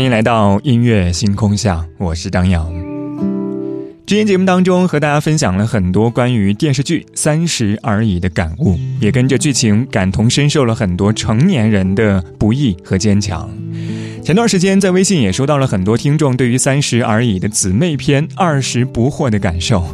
[0.00, 2.72] 欢迎来到音乐星空下，我是张扬。
[4.06, 13.46] 之前节目当中和大家分享了很多关于电视剧《三十而已》的感悟，也跟着剧情感同身受了很多成年人的不易和坚强。
[14.24, 19.84] 前段时间在微信也收到了很多听众对于《三十而已》的姊妹篇《二十不惑》的感受。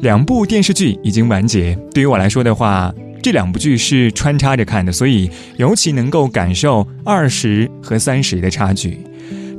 [0.00, 8.98] 两部电视剧已经完结，对于我来说的话，这两部剧是穿插着看的，所以尤其能够感受二十和三十的差距。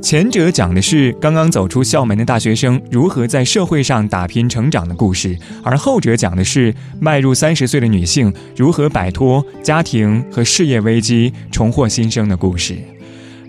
[0.00, 12.78] 前者讲的是刚刚走出校门的大学生如何在社会上打拼成长的故事，而后者讲的是迈入三十岁的女性如何摆脱家庭和事业危机，重获新生的故事。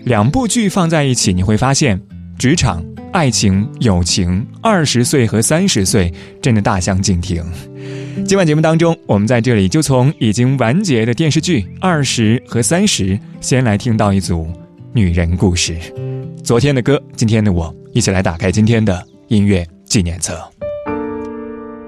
[0.04, 2.00] 两部剧放在一起，你会发现，
[2.36, 7.44] 职场、爱情、友情，二十岁和三十岁真的大相径庭。
[8.26, 13.08] 今晚节目当中，我们在这里就从已经完结的电视剧《二十和三十》
[13.40, 14.48] 先来听到一组
[14.92, 15.78] 女人故事。
[16.42, 20.36] 昨天的歌，今天的我，一起来打开今天的音乐纪念册。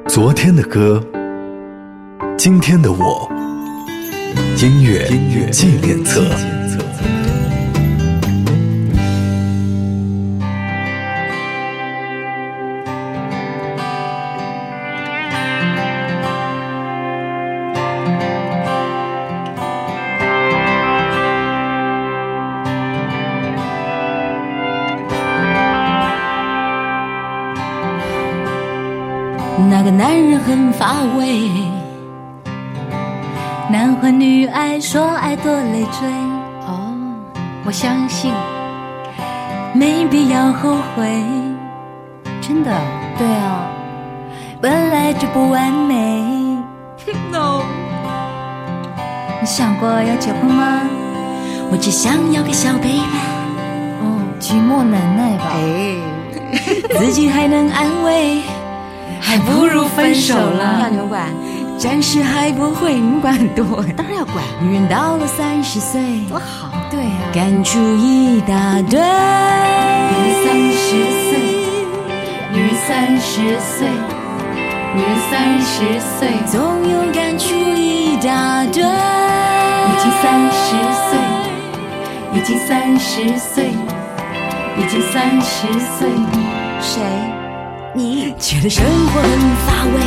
[0.06, 1.04] 昨天的歌，
[2.38, 3.28] 今天的我，
[4.62, 5.08] 音乐
[5.50, 6.22] 纪念册。
[30.12, 31.48] 男人很乏味，
[33.70, 36.06] 男欢女爱，说爱多累赘。
[36.66, 36.92] 哦，
[37.64, 38.30] 我相信，
[39.72, 41.06] 没必要后悔。
[42.42, 42.70] 真的，
[43.16, 43.70] 对啊，
[44.60, 46.20] 本来就不完美。
[47.32, 47.62] no，
[49.40, 50.82] 你想过要结婚吗？
[51.70, 53.00] 我只想要个小 baby，
[54.02, 55.52] 哦，寂寞难耐吧？
[55.54, 58.42] 哎， 自己还能安慰，
[59.22, 60.88] 还不如分手要了。
[60.90, 61.32] 你们管，
[61.78, 63.82] 暂时还不会，你们管很多。
[63.96, 66.68] 当然要管，女人到了三十岁，多好。
[66.90, 68.98] 对呀、感触一大堆。
[68.98, 70.84] 女人三十
[71.30, 71.38] 岁，
[72.52, 73.88] 女人三十岁，
[74.94, 78.82] 女人三十岁，总有感触一大堆。
[79.84, 80.76] 已经三十
[81.08, 81.10] 岁，
[82.34, 83.70] 已经三十岁，
[84.76, 86.10] 已经三十岁。
[86.80, 87.00] 谁？
[87.94, 89.30] 你觉得生活很
[89.66, 90.00] 乏味？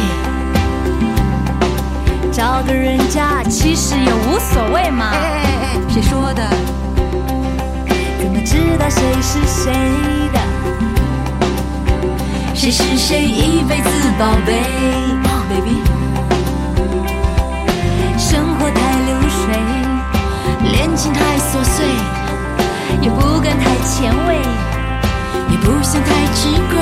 [2.32, 5.12] 找个人家其实也无所谓嘛。
[5.12, 6.50] 哎哎哎，谁说的？
[8.20, 9.72] 怎么知道谁是谁
[10.34, 10.40] 的？
[12.56, 14.64] 谁是谁一辈子宝贝、
[15.24, 15.78] 哦、？Baby，
[18.18, 19.46] 生活太流水，
[20.72, 21.86] 恋情太琐碎，
[23.02, 24.42] 也不敢太前卫，
[25.52, 26.82] 也不想太吃亏。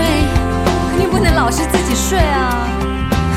[1.24, 2.68] 肯定不能老是自己睡啊。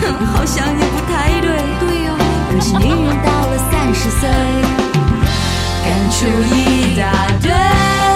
[0.02, 1.50] 哼， 好像也不太对。
[1.78, 2.16] 对哦、
[2.50, 4.28] 可是女人到了三十岁，
[5.84, 7.02] 感触一大
[7.40, 8.15] 堆。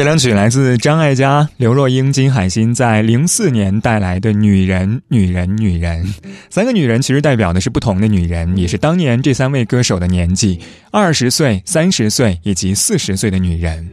[0.00, 6.02] 这两曲来自张艾嘉、刘若英、金海心在零四年带来的《女人，女人，女人》。
[6.48, 10.58] 三个女人其实代表的是不同的女人，也是当年这三位歌手的年纪：
[10.90, 13.90] 二十岁、三十岁以及四十岁的女人。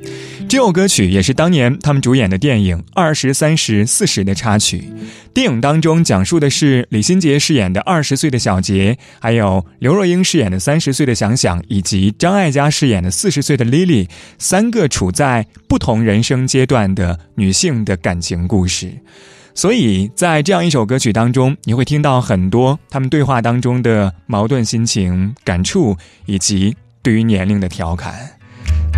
[0.47, 4.85] 这首歌曲也是当年他们主演的电影《二十三十四十》的插曲。
[5.33, 14.07] 电影当中讲述的是李心洁饰演的二十岁的小杰，还有刘若英饰演的三十岁的想想，以及张艾嘉饰演的四十岁的 Lily，
[14.39, 18.91] 三个处在不同人生阶段的女性的感情故事。
[19.53, 25.97] 所以在这样一首歌曲当中，你会听到很多他们对话当中的矛盾心情、感触，
[26.27, 28.13] 以及对于年龄的调侃。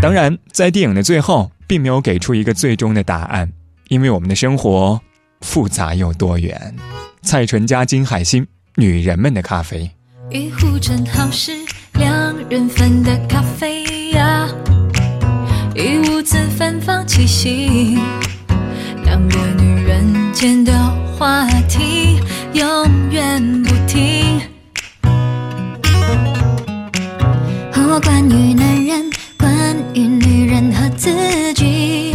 [0.02, 3.50] 当然，在电影的最后，并没有给出一个最终的答案，
[3.88, 5.00] 因为我们的生活
[5.42, 6.76] 复杂又多元。
[7.22, 9.90] 蔡淳佳、金海心，女人们的咖啡。
[10.30, 11.52] 一壶正好是
[11.94, 13.84] 两人份的咖啡，
[15.82, 17.98] 一屋子芬芳气息，
[19.06, 20.04] 两个女人
[20.34, 20.74] 间的
[21.18, 22.20] 话题
[22.52, 22.66] 永
[23.10, 24.42] 远不停。
[27.72, 29.10] 和我关于男人。
[29.38, 32.14] 关于女人和自己，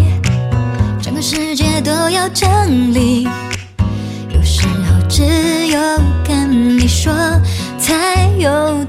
[1.01, 2.47] 整个世界都要整
[2.93, 3.27] 理。
[4.29, 5.23] 有时候只
[5.69, 5.81] 有
[6.23, 7.11] 跟你说
[7.79, 8.84] 才有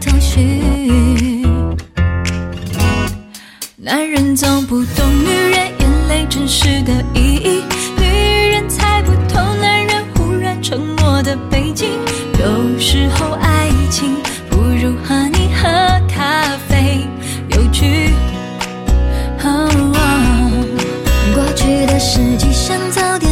[3.85, 7.63] 男人总不懂女人眼泪真实的意义，
[7.99, 11.91] 女人猜不透男人忽然沉默的背景。
[12.39, 14.15] 有时候爱情
[14.49, 15.69] 不如和你喝
[16.09, 17.05] 咖啡
[17.49, 18.11] 有趣。
[21.35, 23.25] 过去的事迹像早点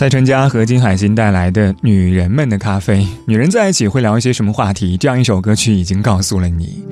[0.00, 4.96] 蔡淳佳和金海心带来的《女人们的咖啡》，女人在一起会聊一些什么话题？
[4.96, 6.82] 这样一首歌曲已经告诉了你。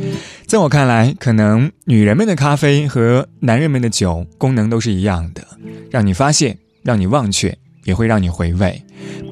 [0.46, 5.42] 在我看来，可能女人们的咖啡和男人们的酒功能都是一样的，
[5.90, 8.82] 让你发现，让你忘却，也会让你回味。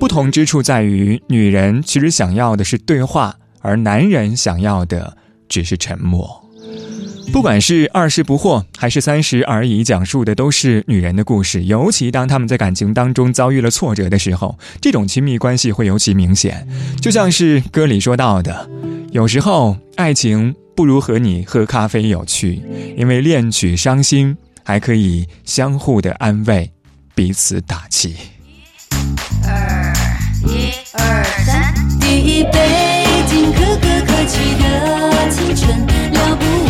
[0.01, 5.15] 不同之处在于，女人其实想要的是对话，而男人想要的
[5.51, 6.46] 只是沉默。
[7.33, 11.65] 不管是二十不惑还是三十而已，讲述的都是女人的故事。
[11.65, 16.67] 尤其当他们在感情当中遭遇了挫折的时候，这种亲密关系会尤其明显。
[17.01, 18.69] 就像是歌里说到的，
[19.13, 22.63] 有时候爱情不如和你喝咖啡有趣，
[22.97, 26.71] 因为恋曲伤心还可以相互的安慰，
[27.15, 28.17] 彼此打气。
[29.45, 29.93] 二
[30.47, 35.79] 一二三，第一杯敬可歌可泣的青春，
[36.13, 36.37] 了。
[36.37, 36.66] 不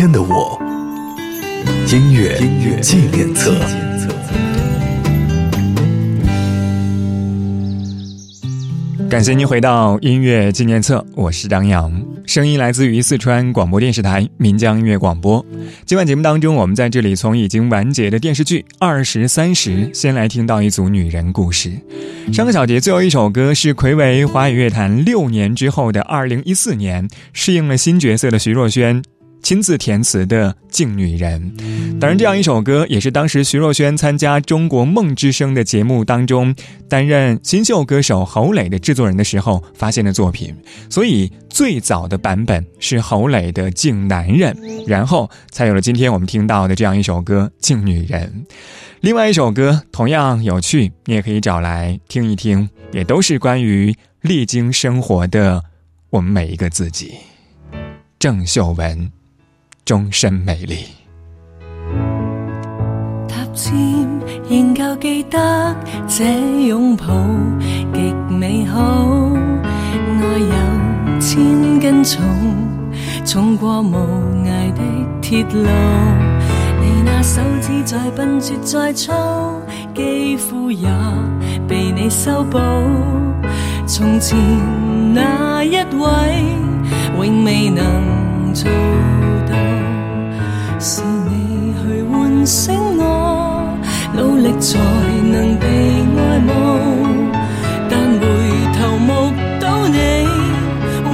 [0.00, 0.58] 天的我，
[1.92, 3.54] 音乐音乐纪念册。
[9.10, 11.92] 感谢您回到音乐纪念册，我是张扬，
[12.24, 15.44] 声音来自于四川广播电视台岷江音乐广播。
[15.84, 21.72] 今晚节目当中，我们在这里从已经完结的电视剧《二十三十》先来听到一组女人故事。
[22.32, 29.02] 上个小节最后一首歌是魁违华语乐坛六年之后的二零一四年，适应了新角色的徐若瑄
[29.42, 31.52] 亲自填词的《敬女人》。
[31.98, 36.54] 当然，这样一首歌也是当时徐若瑄参加《中国梦之声》的节目当中
[36.88, 40.54] 担任新秀歌手侯磊的制作人的时候发现的作品。
[40.88, 44.54] 所以最早的版本是侯磊的《敬男人》，
[44.86, 48.44] 然后才有了今天我们听到的这样一首歌《敬女人》。
[49.00, 55.62] 另外一首歌同样有趣，你也可以找来听一听，也都是关于历经生活的
[56.10, 57.14] 我们每一个自己。
[58.18, 59.10] 郑秀文，
[59.90, 60.86] 终身美丽。
[63.26, 63.74] 踏尖
[64.48, 66.24] 仍旧记得这
[66.68, 67.06] 拥抱
[67.92, 68.78] 极美好，
[70.20, 72.22] 爱有千斤重，
[73.24, 73.96] 重过无
[74.44, 74.80] 涯的
[75.20, 75.66] 铁路。
[76.80, 79.12] 你那手指再笨拙再粗，
[79.92, 80.88] 肌肤也
[81.66, 82.60] 被你修补。
[83.88, 84.38] 从前
[85.12, 86.44] 那一位，
[87.16, 88.70] 永未能做。
[90.82, 93.02] 是你去唤醒我，
[94.14, 94.78] 努力才
[95.30, 95.66] 能被
[96.16, 96.48] 爱慕。
[97.90, 98.22] 但回
[98.74, 99.08] 头目
[99.60, 99.98] 睹你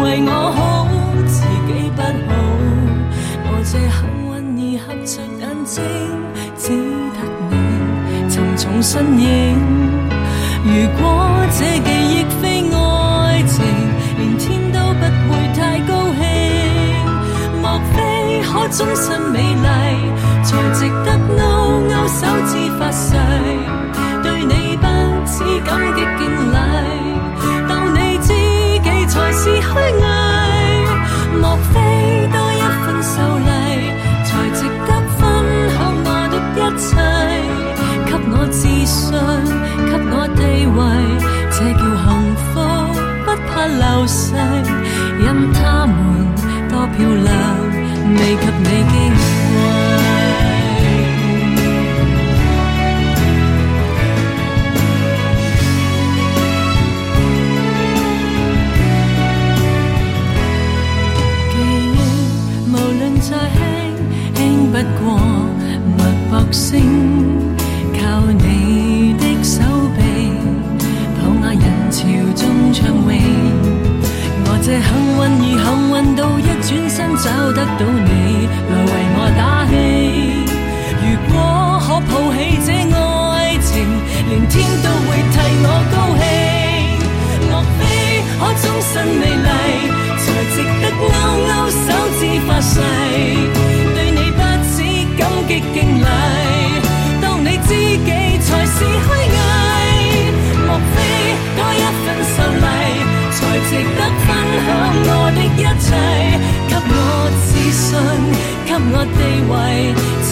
[0.02, 0.86] 为我好，
[1.26, 1.34] 自
[1.66, 2.32] 己不好。
[3.42, 4.24] 我这幸运
[4.78, 5.74] 儿合着眼睛。
[6.58, 7.18] 只得
[7.50, 7.52] 你
[8.30, 9.24] 沉重身影。
[10.64, 11.04] 如果
[11.52, 12.76] 这记忆非爱
[18.68, 19.66] 终身美丽，
[20.42, 21.40] 才值得勾
[21.88, 23.14] 勾手指发誓，
[24.22, 24.86] 对你不
[25.24, 26.20] 止感激敬
[26.52, 26.54] 礼，
[27.68, 28.28] 当你知
[28.82, 30.02] 己才是虚伪。
[31.40, 31.74] 莫非
[32.32, 33.48] 多一份秀丽，
[34.24, 35.20] 才值得分
[35.76, 36.34] 享我的？
[36.58, 36.88] 一切
[38.06, 39.12] 给我自信，
[39.86, 40.78] 给我地位，
[41.50, 42.04] 这叫幸
[42.36, 42.54] 福，
[43.24, 44.34] 不怕流逝。
[45.18, 45.94] 任他们
[46.68, 47.34] 多漂亮，
[48.14, 49.45] 未及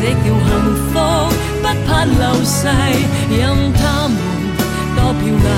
[0.04, 0.28] 这叫幸
[0.92, 0.92] 福，
[1.62, 2.68] 不怕流逝。
[3.30, 3.40] 任
[3.72, 4.12] 他们
[4.94, 5.48] 多漂亮，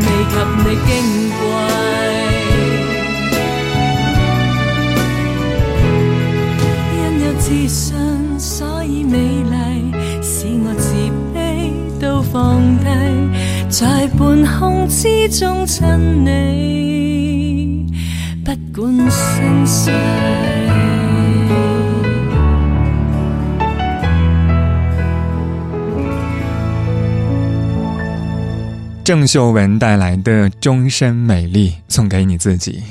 [0.00, 0.88] 未及你矜
[1.36, 1.42] 贵。
[6.96, 7.84] 因有自信。
[8.38, 9.92] 所以美丽，
[10.22, 10.96] 使我自
[11.34, 11.38] 卑
[12.00, 12.84] 都放低，
[13.68, 15.86] 在半空之中亲
[16.24, 17.86] 你，
[18.44, 19.90] 不管生死。
[29.04, 32.82] 郑秀文带来的《终身美丽》，送给你自己。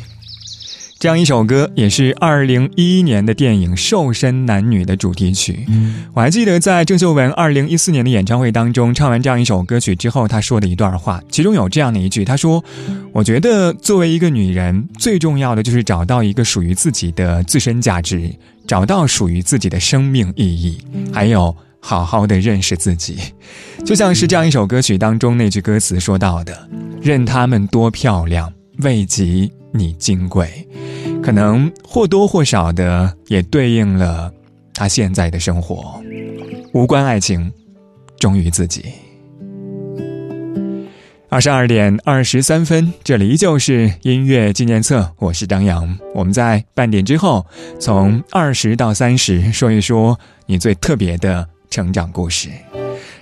[0.99, 5.65] 这样一首歌也是二零一一年的电影《瘦身男女》的主题曲。
[6.13, 12.63] 我还记得在郑秀文二零一四年的演唱会当中，唱完这样一首歌曲之后，她说的一段话，其中有这样的一句：“她说，
[13.11, 18.31] 我觉得作为一个女人，最重要的就是找到一个属于自己的自身价值，
[18.67, 20.77] 找到属于自己的生命意义，
[21.11, 21.53] 还有
[21.85, 23.19] 好好的认识自己。
[23.85, 26.67] 就像是这样一首歌曲当中那句歌词说到的
[27.03, 30.49] ：‘任他们多漂亮，未及你金贵。’”
[31.21, 34.31] 可能或多或少的也对应了
[34.73, 36.01] 他现在的生活，
[36.73, 37.51] 无关爱情，
[38.17, 38.85] 忠于自己。
[41.29, 45.97] 二十二点二十三分，这里依旧是音乐纪念册，我是张扬。
[46.13, 47.45] 我们在半点之后，
[47.79, 52.49] 从二十到三十，说一说你最特别的成长故事。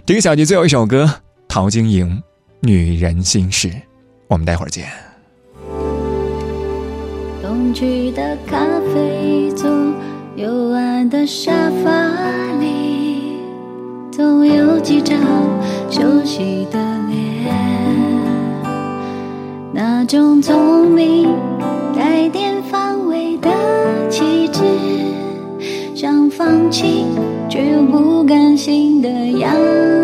[0.06, 1.10] 这个小节最后一首歌，
[1.48, 2.10] 陶晶莹
[2.60, 3.70] 《女人心事》，
[4.28, 4.90] 我们待会儿见。
[7.42, 8.60] 冬去的咖
[8.94, 9.72] 啡座，
[10.36, 11.92] 幽暗的沙发
[12.60, 13.38] 里，
[14.12, 15.18] 总有几张
[15.90, 17.56] 熟悉的脸，
[19.74, 21.34] 那种聪明
[21.96, 23.50] 带点防卫的
[24.10, 24.62] 气质，
[25.96, 27.06] 想放弃。
[27.52, 30.01] 却又不甘心的样子。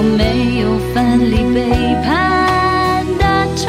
[0.00, 1.58] 我没有分离背
[2.04, 3.24] 叛的
[3.56, 3.66] 丑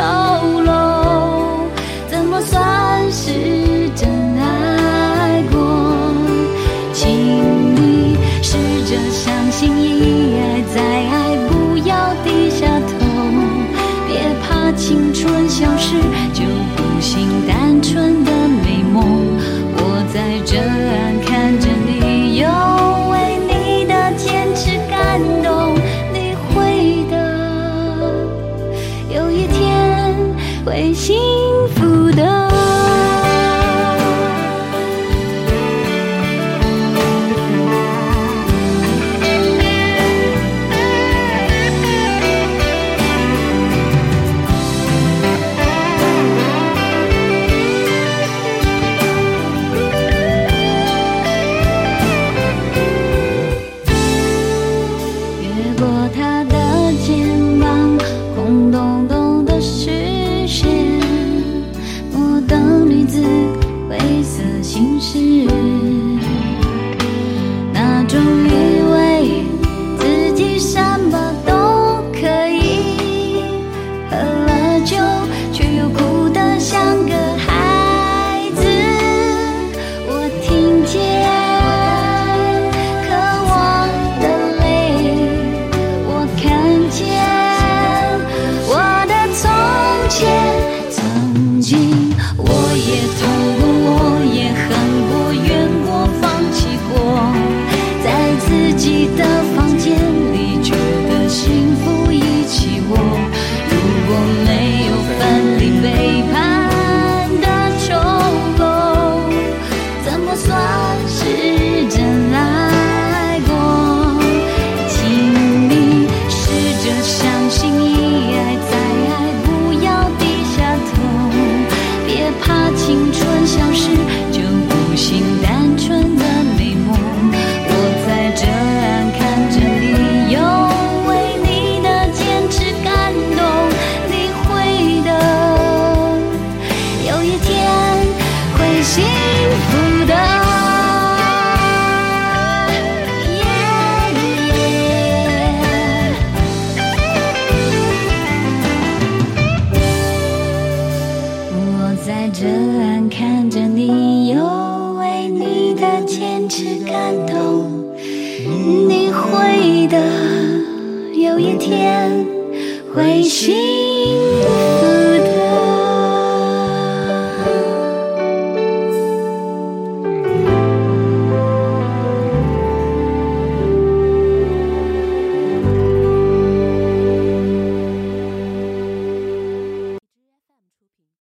[0.61, 1.65] 陋，
[2.07, 5.57] 怎么算是真爱过？
[6.93, 7.09] 请
[7.73, 12.93] 你试着相信，一再爱，不要低下头，
[14.07, 15.95] 别怕青春消失，
[16.31, 16.43] 就
[16.77, 18.31] 不信单纯的
[18.63, 19.03] 美梦。
[19.73, 20.78] 我在这。